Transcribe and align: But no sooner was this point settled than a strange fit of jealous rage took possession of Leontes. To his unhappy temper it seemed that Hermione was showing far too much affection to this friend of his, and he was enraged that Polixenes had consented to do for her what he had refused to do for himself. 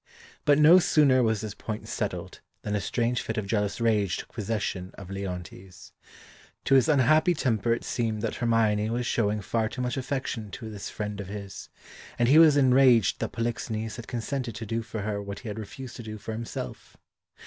But 0.45 0.57
no 0.57 0.79
sooner 0.79 1.21
was 1.21 1.41
this 1.41 1.53
point 1.53 1.87
settled 1.87 2.39
than 2.63 2.73
a 2.75 2.81
strange 2.81 3.21
fit 3.21 3.37
of 3.37 3.45
jealous 3.45 3.79
rage 3.79 4.17
took 4.17 4.33
possession 4.33 4.89
of 4.95 5.11
Leontes. 5.11 5.93
To 6.65 6.73
his 6.73 6.89
unhappy 6.89 7.35
temper 7.35 7.71
it 7.71 7.83
seemed 7.83 8.23
that 8.23 8.37
Hermione 8.37 8.89
was 8.89 9.05
showing 9.05 9.41
far 9.41 9.69
too 9.69 9.83
much 9.83 9.97
affection 9.97 10.49
to 10.53 10.71
this 10.71 10.89
friend 10.89 11.21
of 11.21 11.27
his, 11.27 11.69
and 12.17 12.27
he 12.27 12.39
was 12.39 12.57
enraged 12.57 13.19
that 13.19 13.33
Polixenes 13.33 13.97
had 13.97 14.07
consented 14.07 14.55
to 14.55 14.65
do 14.65 14.81
for 14.81 15.03
her 15.03 15.21
what 15.21 15.41
he 15.41 15.49
had 15.49 15.59
refused 15.59 15.97
to 15.97 16.01
do 16.03 16.17
for 16.17 16.31
himself. 16.31 16.97